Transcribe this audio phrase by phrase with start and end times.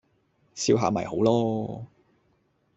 [0.55, 1.85] 笑下咪好囉